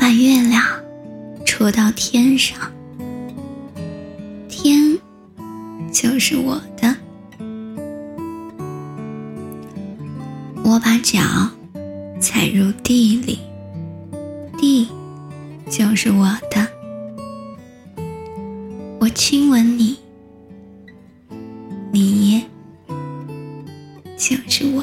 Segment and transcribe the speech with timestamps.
[0.00, 0.64] 把月亮
[1.44, 2.58] 戳到天上
[4.48, 4.98] 天
[5.92, 6.96] 就是我的。
[10.64, 11.20] 我把脚
[12.18, 13.38] 踩入地里
[14.56, 14.88] 地
[15.68, 16.66] 就是我的。
[19.00, 19.98] 我亲吻你
[21.92, 22.42] 你
[24.16, 24.82] 就是我